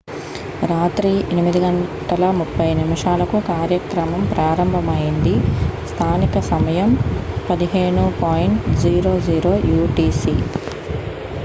రాత్రి 0.69 1.09
8:30 1.33 2.29
గంటలకు 3.03 3.37
కార్యక్రమం 3.51 4.23
ప్రారంభమైంది 4.33 5.35
స్థానిక 5.91 6.35
సమయం 6.49 6.89
15.00 7.47 9.55
యూటిసి 9.71 10.35